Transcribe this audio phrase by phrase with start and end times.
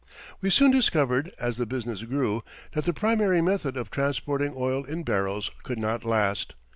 [0.41, 5.03] We soon discovered, as the business grew, that the primary method of transporting oil in
[5.03, 6.55] barrels could not last.